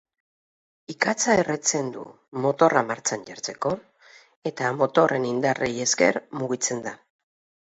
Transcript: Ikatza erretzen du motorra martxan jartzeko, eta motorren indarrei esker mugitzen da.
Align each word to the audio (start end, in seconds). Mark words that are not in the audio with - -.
Ikatza 0.93 1.35
erretzen 1.41 1.91
du 1.97 2.05
motorra 2.45 2.81
martxan 2.93 3.27
jartzeko, 3.27 3.75
eta 4.53 4.73
motorren 4.81 5.29
indarrei 5.35 5.71
esker 5.87 6.19
mugitzen 6.41 6.83
da. 6.89 6.97